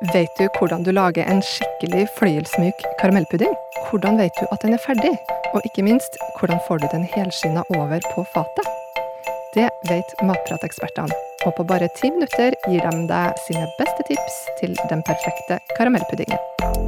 [0.00, 3.54] Vet du hvordan du lager en skikkelig fløyelsmyk karamellpudding?
[3.88, 5.12] Hvordan vet du at den er ferdig?
[5.54, 8.68] Og ikke minst, hvordan får du den helskinna over på fatet?
[9.54, 11.16] Det vet matpratekspertene,
[11.46, 16.85] og på bare ti minutter gir de deg sine beste tips til den perfekte karamellpuddingen.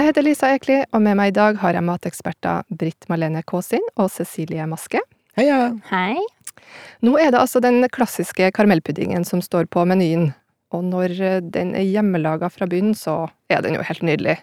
[0.00, 3.82] Jeg heter Lisa Ekli, og med meg i dag har jeg mateksperter Britt Malene Kåsin
[4.00, 5.02] og Cecilie Maske.
[5.36, 5.74] Heia!
[5.90, 6.14] Hei.
[7.04, 10.30] Nå er det altså den klassiske karamellpuddingen som står på menyen,
[10.72, 11.12] og når
[11.52, 14.38] den er hjemmelaga fra bunnen, så er den jo helt nydelig.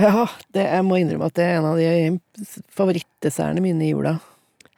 [0.00, 0.24] Ja,
[0.56, 4.14] det, jeg må innrømme at det er en av de favorittdessertene mine i jula.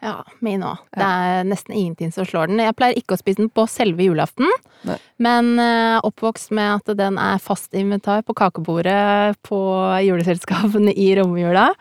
[0.00, 0.78] Ja, min òg.
[0.94, 2.60] Det er nesten ingenting som slår den.
[2.62, 4.46] Jeg pleier ikke å spise den på selve julaften,
[4.86, 4.96] Nei.
[5.18, 9.58] men eh, oppvokst med at den er fast inventar på kakebordet på
[10.06, 11.72] juleselskapene i romjula.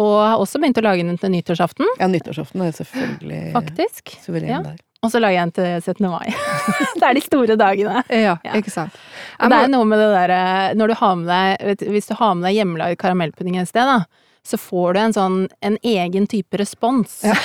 [0.00, 4.16] Og har også begynt å lage den til nyttårsaften, Ja, nyttårsaften er selvfølgelig faktisk.
[4.24, 4.62] suveren Ja.
[4.62, 4.76] der.
[5.02, 6.10] Og så lager jeg den til 17.
[6.10, 6.26] mai.
[7.00, 8.02] det er de store dagene.
[8.10, 8.52] Ja, Ja.
[8.58, 8.92] ikke sant.
[9.40, 12.14] Og det er noe med det derre Når du har med deg vet, Hvis du
[12.18, 14.04] har med deg hjemmelagd karamellpudding et sted, da,
[14.46, 17.20] så får du en sånn en egen type respons.
[17.24, 17.36] Ja.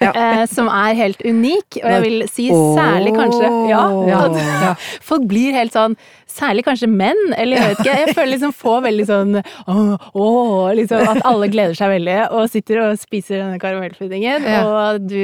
[0.00, 0.12] Ja.
[0.26, 4.74] Eh, som er helt unik, og jeg vil si særlig kanskje Ja, Ja.
[5.04, 5.96] folk blir helt sånn
[6.36, 7.92] Særlig kanskje menn, eller jeg vet ikke.
[7.96, 12.50] Jeg føler liksom få veldig sånn åh, åh, liksom At alle gleder seg veldig og
[12.52, 14.58] sitter og spiser denne karamellpuddingen, Ja.
[14.68, 15.16] og du,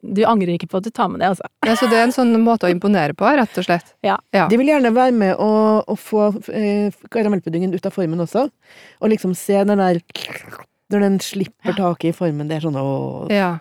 [0.00, 1.44] du angrer ikke på at du tar med det, altså.
[1.66, 3.92] ja, så det er en sånn måte å imponere på, rett og slett.
[4.06, 4.16] Ja.
[4.32, 4.46] Ja.
[4.48, 8.46] De vil gjerne være med og, og få eh, karamellpuddingen ut av formen også,
[9.02, 10.00] og liksom se den der
[10.88, 12.86] Når den slipper taket i formen, det er sånn å
[13.28, 13.58] ja.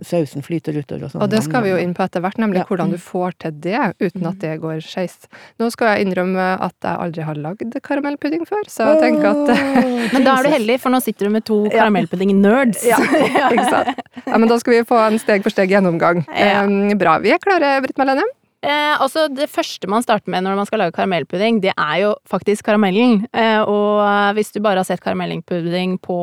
[0.00, 1.22] Sausen flyter utover og sånn.
[1.22, 2.64] Og det skal vi jo inn på etter hvert, nemlig Ja.
[2.64, 5.18] hvordan du får til det uten at det går skeis.
[5.60, 10.12] Nå skal jeg innrømme at jeg aldri har lagd karamellpudding før, så jeg tenker at
[10.14, 12.84] Men da er du heldig, for nå sitter du med to karamellpudding-nerds.
[12.92, 13.98] Ja, ikke sant.
[14.26, 16.24] Ja, men da skal vi få en steg for steg gjennomgang.
[16.32, 16.62] Ja.
[16.64, 17.18] Eh, bra.
[17.22, 18.24] Vi er klare, Britt Marlene.
[18.62, 22.14] Eh, altså Det første man starter med når man skal lage karamellpudding, det er jo
[22.30, 23.24] faktisk karamellen.
[23.34, 26.18] Eh, og hvis du bare har sett karamellpudding på,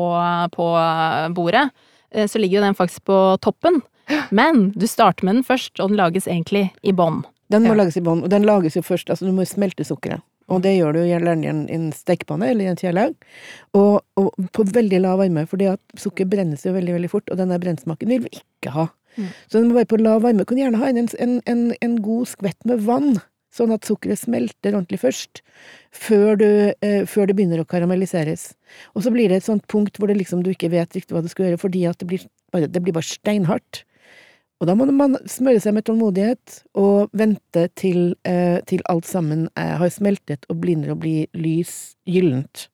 [0.54, 0.68] på
[1.36, 1.68] bordet,
[2.26, 3.80] så ligger jo den faktisk på toppen.
[4.34, 7.22] Men du starter med den først, og den lages egentlig i bånn.
[7.50, 7.82] Den må Ja.
[7.82, 10.22] lages i bånn, og den lages jo først Altså, du må smelte sukkeret.
[10.50, 13.04] Og det gjør du gjerne i en, en stekepanne eller i en kjele.
[13.78, 17.38] Og, og på veldig lav varme, fordi at sukker brennes jo veldig, veldig fort, og
[17.38, 18.88] denne brennsmaken vil vi ikke ha.
[19.16, 19.28] Mm.
[19.46, 20.42] Så den må være på lav varme.
[20.42, 23.20] Du kan gjerne ha inn en, en, en, en god skvett med vann,
[23.54, 25.42] sånn at sukkeret smelter ordentlig først,
[25.90, 26.48] før, du,
[26.86, 28.52] eh, før det begynner å karamelliseres.
[28.94, 31.30] Og så blir det et sånt punkt hvor liksom du ikke vet riktig hva du
[31.32, 33.84] skal gjøre, fordi det blir bare, det blir bare steinhardt.
[34.60, 39.48] Og da må man smøre seg med tålmodighet og vente til, eh, til alt sammen
[39.56, 42.68] eh, har smeltet og begynner å bli lys gyllent.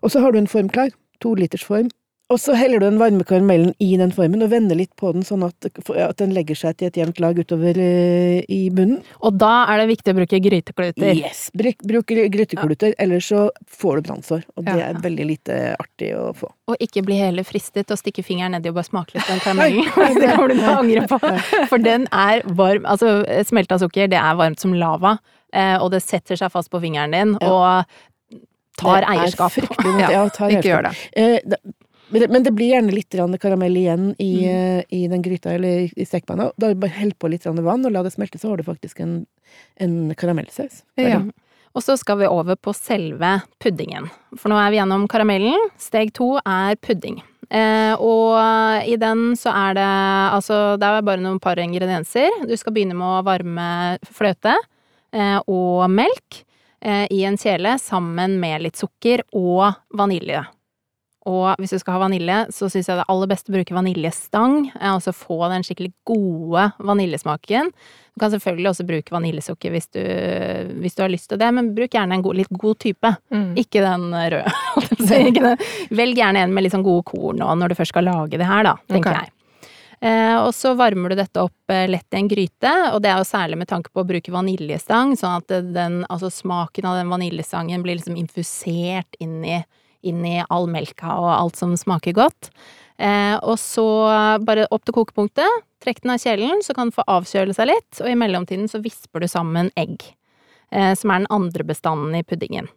[0.00, 0.88] Og så har du en form klar,
[1.20, 1.90] to liters form,
[2.30, 5.42] og så heller du den varmekaramellen i den formen og vender litt på den sånn
[5.46, 9.00] at, at den legger seg til et jevnt lag utover uh, i bunnen.
[9.26, 11.10] Og da er det viktig å bruke grytekluter.
[11.18, 11.48] Yes!
[11.58, 14.90] Bruk, bruk grytekluter, ellers så får du brannsår, og det Ja.
[14.92, 16.52] er veldig lite artig å få.
[16.70, 19.42] Og ikke bli heller fristet å stikke fingeren nedi og bare smake litt på den
[19.42, 19.90] karamellen.
[20.22, 21.66] det kommer du til å angre på.
[21.72, 22.86] For den er varm.
[22.86, 23.16] Altså,
[23.50, 25.16] smelta sukker, det er varmt som lava.
[25.52, 27.50] eh, Og det setter seg fast på fingeren din, Ja.
[27.50, 28.38] og
[28.78, 29.58] tar er eierskap.
[30.00, 30.94] Ja, Ja, tar Ikke gjør det.
[31.12, 31.40] Eh,
[32.10, 33.10] men det- men det blir gjerne litt
[33.40, 34.78] karamell igjen i, Mm.
[34.78, 36.50] eh, i den gryta eller i stekepanna.
[36.58, 39.26] Da bare hell på litt vann og la det smelte, så har du faktisk en,
[39.78, 40.82] en karamellsaus.
[40.96, 41.22] Ja.
[41.74, 44.10] Og så skal vi over på selve puddingen.
[44.36, 45.56] For nå er vi gjennom karamellen.
[45.78, 47.22] Steg to er pudding.
[47.50, 48.38] Eh, og
[48.86, 49.82] i den så er det
[50.34, 52.28] altså Det er bare noen par ingredienser.
[52.46, 54.54] Du skal begynne med å varme fløte
[55.12, 56.44] eh, og melk
[56.82, 60.44] eh, i en kjele sammen med litt sukker og vanilje.
[61.28, 64.70] Og hvis du skal ha vanilje, så syns jeg det aller beste å bruke vaniljestang.
[64.72, 67.72] eh, Altså få den skikkelig gode vaniljesmaken.
[68.14, 70.00] Du kan selvfølgelig også bruke vaniljesukker hvis du,
[70.80, 73.12] hvis du har lyst til det, men bruk gjerne en god, litt god type.
[73.30, 73.52] Mm.
[73.60, 75.56] Ikke den røde.
[76.00, 78.48] Velg gjerne en med litt sånn gode korn nå, når du først skal lage det
[78.48, 79.28] her, da, tenker okay.
[79.28, 79.36] jeg.
[80.00, 83.20] Eh, og så varmer du dette opp eh, lett i en gryte, og det er
[83.20, 87.12] jo særlig med tanke på å bruke vaniljestang, sånn at den, altså smaken av den
[87.12, 89.58] vaniljestangen blir liksom infusert inn i,
[90.02, 92.50] inn i all melka og alt som smaker godt.
[93.00, 93.84] Eh, og så
[94.44, 98.00] bare opp til kokepunktet, trekk den av kjelen, så kan den få avkjøle seg litt,
[98.02, 100.02] og i mellomtiden så visper du sammen egg,
[100.72, 102.68] eh, som er den andre bestanden i puddingen.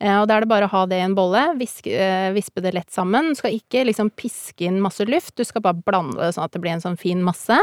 [0.00, 2.62] Eh, Og da er det bare å ha det i en bolle, viske, eh, vispe
[2.64, 3.28] det lett sammen.
[3.28, 6.52] Du skal ikke liksom piske inn masse luft, du skal bare blande det sånn at
[6.52, 7.58] det blir en sånn fin masse.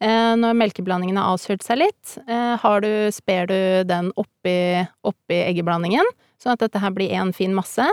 [0.00, 5.38] Eh, Når melkeblandingen har avkjølt seg litt, eh, har du, sper du den oppi, oppi
[5.44, 6.04] eggeblandingen,
[6.42, 7.86] sånn at dette her blir en fin masse.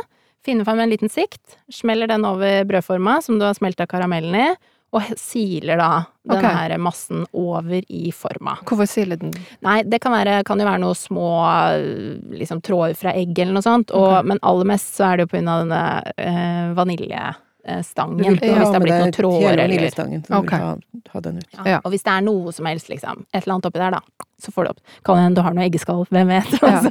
[0.45, 4.47] Finner fram en liten sikt, smeller den over brødforma som du har smelta karamellen i,
[4.91, 5.89] og siler da
[6.27, 6.43] den Ok.
[6.51, 8.57] her massen over i forma.
[8.67, 9.31] Hvorfor siler den?
[9.63, 13.55] Nei, det kan, være, kan jo være noen små eh, liksom tråder fra egg eller
[13.55, 14.27] noe sånt, og, okay.
[14.33, 15.85] men aller mest så er det jo på grunn av denne
[16.17, 17.47] øh, vaniljestangen.
[17.85, 18.19] stangen.
[18.25, 20.51] Ja, Hvis det har blitt noen tråder eller vaniljestangen, så du Ok.
[20.51, 20.75] vil ha,
[21.13, 21.47] ha den ut.
[21.55, 21.63] ja.
[21.75, 21.79] Ja.
[21.85, 24.51] Og hvis det er noe som helst, liksom, et eller annet oppi der, da, så
[24.51, 24.79] får du opp.
[25.05, 26.81] Kan hende du har noe eggeskall, hvem vet, Ja.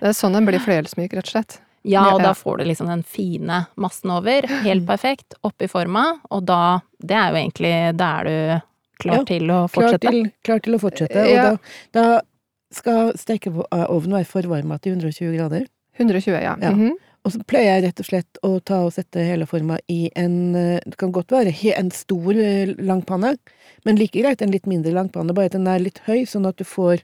[0.00, 1.58] Det er sånn den blir fløyelsmyk, rett og slett.
[1.86, 6.44] Ja, og da får du liksom den fine massen over, helt perfekt, oppi forma, og
[6.48, 8.36] da, det er jo egentlig, da er du
[9.02, 10.10] klar Ja, til å Klar fortsette.
[10.10, 11.26] til, klar til å fortsette.
[11.30, 11.48] Ja.
[11.52, 11.58] Og
[11.94, 12.06] da, da
[12.74, 15.66] skal stekeovnen være forvarma til 120 grader.
[16.00, 16.56] 120, ja.
[16.60, 16.72] Ja.
[16.74, 16.96] Mhm.
[17.26, 20.54] Og så pleier jeg rett og slett å ta og sette hele forma i en
[20.54, 23.32] eh, Det kan godt være en stor eh, langpanne,
[23.84, 26.56] men like greit en litt mindre langpanne, bare at den er litt høy, sånn at
[26.56, 27.02] du får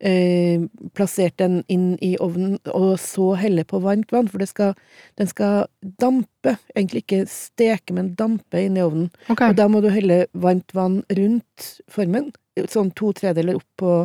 [0.00, 0.64] eh,
[0.94, 4.74] plassert den inn i ovnen, og så helle på varmt vann, for det skal,
[5.20, 5.66] den skal
[6.02, 9.10] dampe, egentlig ikke steke, men dampe inn i ovnen.
[9.28, 9.52] Okay.
[9.52, 12.32] Og da må du helle varmt vann rundt formen,
[12.70, 13.96] sånn to tredeler opp på,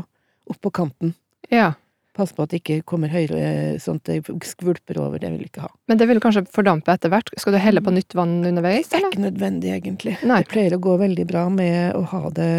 [0.49, 1.15] opp på kanten.
[1.53, 1.73] Ja.
[2.17, 5.47] Pass på at det ikke kommer høyere, sånn at det skvulper over, det vil du
[5.47, 5.69] ikke ha.
[5.87, 7.29] Men det vil kanskje fordampe etter hvert.
[7.39, 10.17] Skal du helle på nytt vann underveis, Det er ikke nødvendig, egentlig.
[10.27, 10.41] Nei.
[10.43, 12.51] Det pleier å gå veldig bra med å ha det,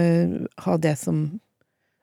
[0.65, 1.25] ha det som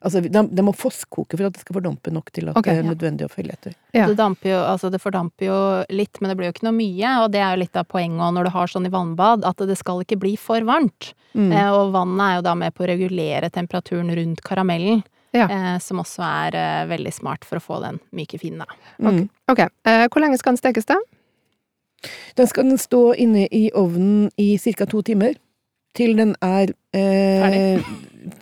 [0.06, 2.84] Altså, det det må fosskoke for at det skal fordampe nok til at okay, det
[2.84, 2.90] er ja.
[2.92, 3.74] nødvendig å fylle etter.
[3.98, 4.06] Ja.
[4.06, 5.58] Det damper jo, altså det fordamper jo
[5.90, 8.36] litt, men det blir jo ikke noe mye, og det er jo litt av poenget
[8.36, 11.16] når du har sånn i vannbad, at det skal ikke bli for varmt.
[11.34, 11.50] Mm.
[11.50, 15.02] Eh, og vannet er jo da med på å regulere temperaturen rundt karamellen,
[15.34, 15.50] Ja.
[15.50, 18.66] eh, som også er eh, veldig smart for å få den myke finnen.
[18.70, 19.10] da.
[19.10, 19.30] Mm.
[19.50, 19.66] Ok.
[19.66, 21.02] Eh, hvor lenge skal den stekes, da?
[22.38, 24.86] Den skal den stå inne i ovnen i ca.
[24.86, 25.34] to timer.
[25.98, 27.82] Til den er eh,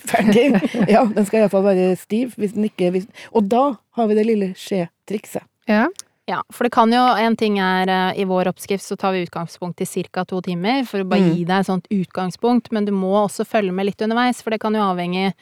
[0.05, 0.47] ferdig.
[0.93, 2.33] Ja, den skal iallfall være stiv.
[2.39, 5.43] Hvis den ikke hvis, Og da har vi det lille skjetrikset.
[5.69, 5.87] Ja.
[6.27, 9.27] Ja, for det kan jo, en ting er eh, i vår oppskrift så tar vi
[9.27, 10.23] utgangspunkt i ca.
[10.25, 11.35] to timer, for å bare Mm.
[11.35, 14.59] gi deg et sånt utgangspunkt, men du må også følge med litt underveis, for det
[14.59, 15.33] kan jo avhenge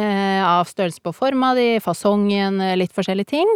[0.00, 3.50] av størrelse på forma di, fasongen, eh, litt forskjellige ting.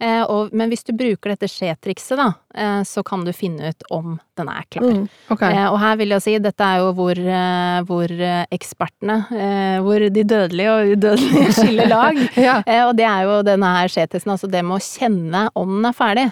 [0.00, 3.84] Eh, og, men hvis du bruker dette skjetrikset, da, eh, så kan du finne ut
[3.92, 4.86] om den er klar.
[4.86, 5.02] Mm.
[5.28, 5.52] okay.
[5.52, 9.76] Eh, og her vil jeg si, dette er jo hvor, eh, hvor eh, ekspertene, eh,
[9.84, 12.22] hvor de dødelige og udødelige skiller lag.
[12.40, 12.60] Ja.
[12.64, 15.90] Eh, og det er jo denne her skjetesten, altså det med å kjenne om den
[15.90, 16.28] er ferdig.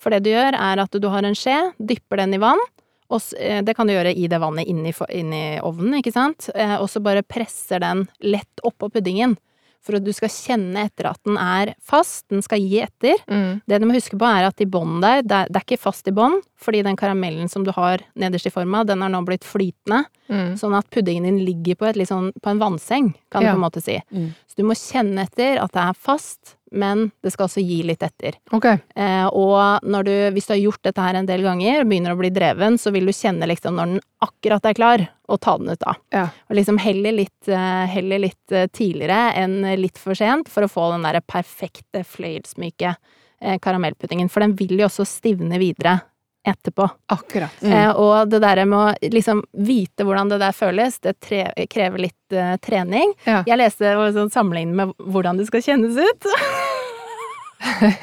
[0.00, 2.62] For det du gjør, er at du har en skje, dypper den i vann,
[3.10, 6.76] og eh, det kan du gjøre i det vannet inni, inni ovnen, ikke sant, eh,
[6.78, 9.36] og så bare presser den lett oppå puddingen.
[9.80, 13.16] For at du skal kjenne etter at den er fast, den skal gi etter.
[13.32, 13.62] Mm.
[13.64, 16.12] Det du må huske på er at i bånn der, det er, ikke fast i
[16.12, 20.02] bånn, fordi den karamellen som du har nederst i forma, den er nå blitt flytende.
[20.28, 20.52] Mm.
[20.60, 23.54] Sånn at puddingen din ligger på, et sånn, på en vannseng, kan Ja.
[23.54, 23.96] du på en måte si.
[24.12, 24.34] Mm.
[24.46, 28.02] Så du må kjenne etter at det er fast, men det skal også gi litt
[28.06, 28.36] etter.
[28.54, 28.78] Okay.
[28.94, 32.14] Eh, og når du, hvis du har gjort dette her en del ganger, og begynner
[32.14, 35.56] å bli dreven, så vil du kjenne liksom når den akkurat er klar, og ta
[35.60, 35.94] den ut da.
[36.14, 36.26] Ja.
[36.50, 40.70] Og liksom heller litt, eh, heller litt eh, tidligere enn litt for sent, for å
[40.70, 44.30] få den der perfekte fløyelsmyke eh, karamellpuddingen.
[44.30, 46.00] For den vil jo også stivne videre
[46.50, 46.86] etterpå.
[47.14, 47.56] Akkurat.
[47.62, 47.72] Mm.
[47.72, 52.04] Eh, og det der med å liksom vite hvordan det der føles, det tre krever
[52.06, 53.14] litt eh, trening.
[53.28, 53.40] Ja.
[53.48, 56.30] Jeg leste en sånn sammenlignet med hvordan det skal kjennes ut.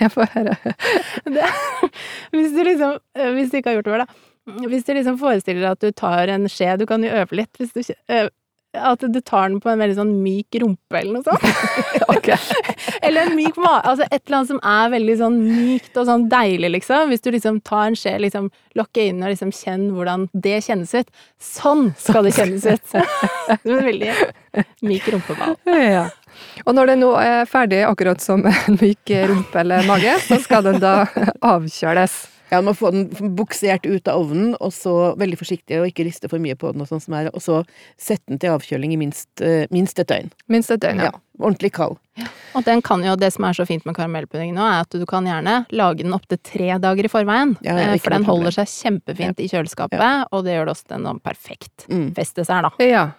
[0.02, 0.56] Jeg får høre.
[1.38, 1.46] det,
[2.36, 4.68] hvis du liksom eh, Hvis du ikke har gjort det før, da.
[4.70, 7.58] Hvis du liksom forestiller deg at du tar en skje Du kan jo øve litt
[7.60, 8.30] hvis du kje- ø-
[8.76, 11.98] At du tar den på en veldig sånn myk rumpe eller noe sånt.
[13.02, 13.82] Eller en myk mage.
[13.88, 17.12] Altså et eller annet som er veldig sånn mykt og sånn deilig, liksom.
[17.12, 20.94] Hvis du liksom tar en skje, liksom lukker øynene og liksom kjenn hvordan det kjennes
[20.96, 21.12] ut.
[21.44, 22.96] Sånn skal det kjennes ut!
[23.48, 24.14] Som en veldig
[24.86, 25.58] myk rumpeball.
[25.72, 26.08] Ja.
[26.66, 30.68] Og når den nå er ferdig, akkurat som en myk rumpe eller mage, så skal
[30.68, 31.00] den da
[31.42, 32.20] avkjøles.
[32.50, 36.06] Ja, man må få den buksert ut av ovnen, og så veldig forsiktig, og ikke
[36.08, 37.62] riste for mye på den, og sånn som er, og så
[38.00, 40.32] sette den til avkjøling i minst, uh, minst et døgn.
[40.48, 41.20] Minst et døgn, Ja, ja.
[41.42, 41.98] ordentlig kald.
[42.56, 45.06] Og den kan jo, det som er så fint med karamellpudding nå, er at du
[45.06, 47.58] kan gjerne lage den opptil tre dager i forveien.
[47.62, 50.88] Ja, ja, eh, for den holder seg kjempefint i kjøleskapet, og det gjør det også
[50.96, 52.14] den perfekt Mm.
[52.16, 52.86] festdessert, da.
[52.86, 53.12] Ja.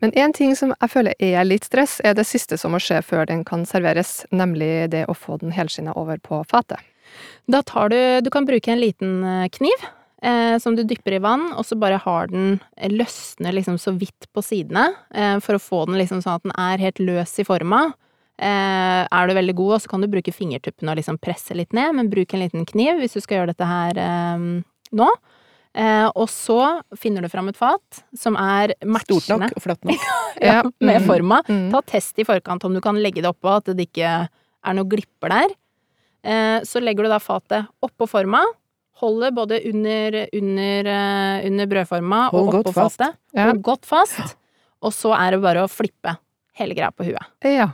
[0.00, 3.00] Men en ting som jeg føler er litt stress, er det siste som må skje
[3.02, 6.78] før den kan serveres, nemlig det å få den helskinna over på fatet.
[7.48, 9.86] Da tar du Du kan bruke en liten eh, kniv.
[10.22, 13.92] Eh, som du dypper i vann, og så bare har den eh, løsner liksom så
[13.94, 17.36] vidt på sidene, eh, for å få den liksom sånn at den er helt løs
[17.38, 17.84] i forma.
[18.38, 21.94] Eh, er du veldig god, så kan du bruke fingertuppene og liksom presse litt ned,
[21.94, 24.44] men bruk en liten kniv hvis du skal gjøre dette her eh,
[24.98, 25.08] nå.
[25.78, 29.86] Eh, og så finner du fram et fat som er Stort matchende nok og flatt
[29.86, 30.06] nok.
[30.50, 31.42] ja, med forma.
[31.46, 31.68] Mm.
[31.74, 34.90] Ta test i forkant om du kan legge det oppå, at det ikke er noe
[34.90, 35.54] glipper der.
[36.22, 38.42] Eh, så legger du da fatet oppå forma,
[38.98, 43.14] Holder både under, under, eh, under brødforma og godt oppå fatet.
[43.30, 43.44] Ja.
[43.52, 44.34] Hold godt fast.
[44.82, 46.16] Og så er det bare å flippe
[46.58, 47.28] hele greia på huet.
[47.46, 47.68] Ja.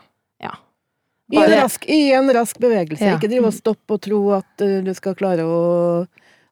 [1.32, 3.04] I en rask, i en rask bevegelse.
[3.04, 3.16] Ja.
[3.16, 5.58] Ikke drive og stoppe og tro at eh, du skal klare å,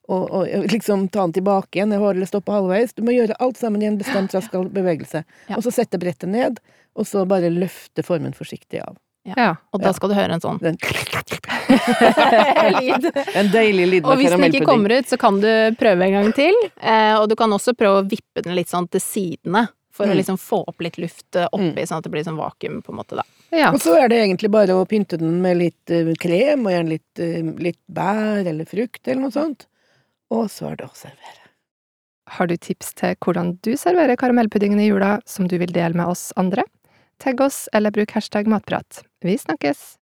[0.09, 2.97] og, og, liksom ta den tilbake igjen eller stoppe halvveis.
[2.97, 5.25] Du må gjøre alt sammen i en bestemt rask bevegelse.
[5.51, 5.59] Ja.
[5.59, 6.63] Og så sette brettet ned,
[6.97, 8.97] og så bare løfte formen forsiktig av.
[9.25, 9.55] ja.
[9.73, 10.76] Og da skal du høre en sånn Den,
[12.81, 13.07] lyd.
[13.38, 15.49] en deilig lyd Og hvis den ikke kommer ut, så kan du
[15.79, 16.57] prøve en gang til.
[16.81, 20.14] Eh, og du kan også prøve å vippe den litt sånn til sidene, for å
[20.14, 20.19] Mm.
[20.23, 22.99] liksom få opp litt luft eh, oppi, sånn at det blir sånn vakuum, på en
[22.99, 23.23] måte, da.
[23.52, 23.71] ja.
[23.73, 26.95] Og så er det egentlig bare å pynte den med litt eh, krem, og gjerne
[26.97, 27.23] litt,
[27.61, 29.67] litt bær eller frukt eller noe sånt.
[30.33, 31.38] Og så er det å servere.
[32.38, 36.07] Har du tips til hvordan du serverer karamellpuddingen i jula som du vil dele med
[36.09, 36.64] oss andre?
[37.21, 39.02] Tagg oss eller bruk hashtag matprat.
[39.23, 40.01] Vi snakkes!